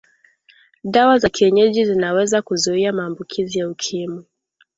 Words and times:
dawa 0.83 1.17
za 1.19 1.29
kienyeji 1.29 1.85
zinaweza 1.85 2.41
kuzuia 2.41 2.93
maambukizi 2.93 3.59
ya 3.59 3.69
ukimwi 3.69 4.25